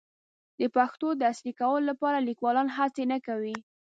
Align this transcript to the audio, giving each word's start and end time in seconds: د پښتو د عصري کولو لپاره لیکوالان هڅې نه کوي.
د 0.59 0.61
پښتو 0.75 1.07
د 1.15 1.21
عصري 1.31 1.53
کولو 1.59 1.87
لپاره 1.91 2.25
لیکوالان 2.29 2.67
هڅې 2.77 3.03
نه 3.13 3.17
کوي. 3.27 3.55